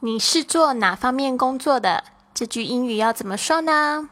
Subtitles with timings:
[0.00, 2.04] 你是做哪方面工作的？
[2.34, 4.10] 这句英语要怎么说呢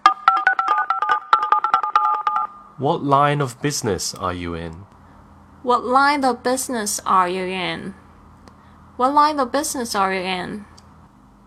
[2.79, 4.87] ？What line of business are you in?
[5.63, 7.93] What line of business are you in?
[8.97, 10.65] What line of business are you in?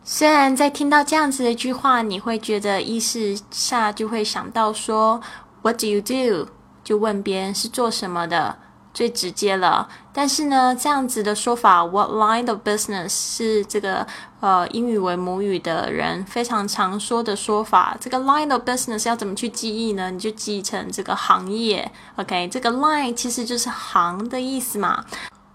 [0.04, 5.20] 虽然在听到这样子的一句话，你会觉得意识下就会想到说
[5.64, 6.52] What do you do？
[6.84, 8.60] 就问别人是做什么的。
[8.97, 14.07] 最直接了，但是呢，这样子的说法，What line of business 是这个
[14.41, 17.97] 呃英语为母语的人非常常说的说法。
[17.99, 20.11] 这个 line of business 要怎么去记忆呢？
[20.11, 22.47] 你就记成这个行业，OK？
[22.49, 25.05] 这个 line 其实就是行的意思嘛。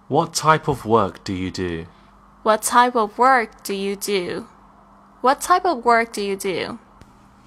[0.07, 1.87] What type of work do you do?
[2.41, 4.45] What type of work do you do?
[5.21, 6.77] What type of work do you do?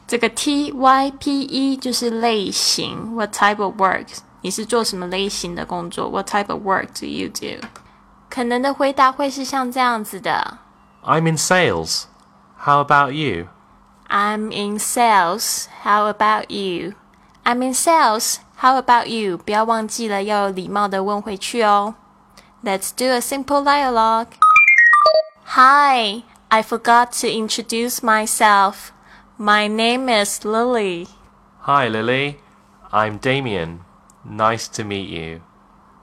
[0.07, 4.07] 这个 T Y P E 就是类型，What type of work？
[4.45, 6.09] 你是做什么类型的工作？
[6.09, 7.67] What type of work do you do？
[8.29, 10.59] 可能的回答会是像这样子的：
[11.05, 12.05] I'm in sales.
[12.65, 13.49] How about you?
[14.09, 15.67] I'm in sales.
[15.83, 16.95] How about you?
[17.45, 18.37] I'm in sales.
[18.59, 19.39] How about you?
[19.39, 21.95] 不要忘记了要有礼貌的问回去哦。
[22.63, 24.27] Let's do a simple dialogue.
[25.55, 28.91] Hi, I forgot to introduce myself.
[29.39, 31.09] My name is Lily.
[31.63, 32.37] Hi, Lily.
[32.91, 33.81] I'm Damien.
[34.25, 35.41] Nice to meet you.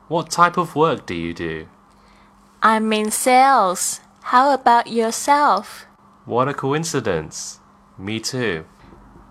[0.08, 1.68] What type of work do you do?
[2.62, 4.00] I'm in sales.
[4.32, 5.86] How about yourself?
[6.26, 7.60] What a coincidence.
[7.98, 8.66] Me too.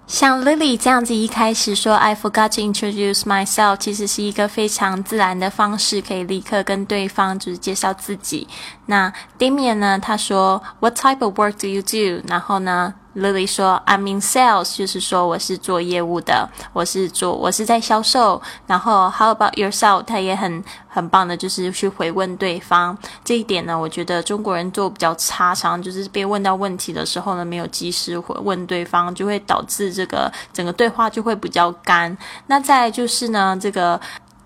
[0.06, 8.46] 像 Lily 这样子一开始说 I forgot to introduce myself，其实是一个非常自然的方式，可以立刻跟对方就是介绍自己。
[8.86, 12.24] 那 Damian 呢，他说 What type of work do you do？
[12.28, 18.41] 然后呢 ？Lily 说：“I'm in sales，就是说我是做业务的，我是做我是在销售。
[18.67, 20.03] 然后 How about yourself？
[20.03, 22.97] 他也很很棒的，就是去回问对方。
[23.23, 32.17] 这一点呢，我觉得中国人做比较差，常常就是被问到问题的时候呢，没有及时回问对方，就会导致这个整个对话就会比较干。
[32.47, 33.99] 那再就是呢，这个。”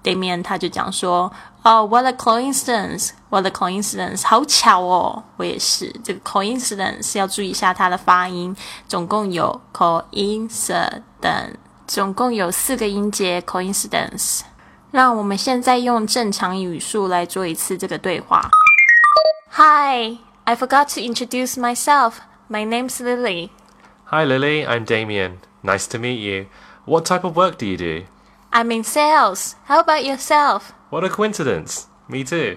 [0.06, 1.32] 对面他就讲说
[1.65, 4.27] ：“哦，what a coincidence！what a coincidence！
[4.27, 5.95] 好巧哦，我也是。
[6.03, 8.57] 这个 coincidence 要注意一下它的发音，
[8.89, 11.03] 总共有 coincidence，
[11.87, 14.41] 总共有四个音节 coincidence。
[14.91, 18.49] 让我们现在用正常语速来做一次这个对话。
[19.51, 22.15] Hi, I forgot to introduce myself.
[22.49, 23.51] My name's Lily.
[24.07, 24.67] Hi, Lily.
[24.67, 25.41] I'm Damien.
[25.63, 26.47] Nice to meet you.
[26.87, 28.07] What type of work do you do?
[28.51, 29.55] I'm in sales.
[29.69, 30.73] How about yourself?
[30.95, 31.83] What a coincidence.
[32.07, 32.57] Me too.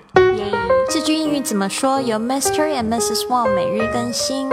[0.90, 2.02] 这句英语怎么说？
[2.02, 2.68] 由 Mr.
[2.76, 3.28] and Mrs.
[3.28, 4.50] Wang 每日更新。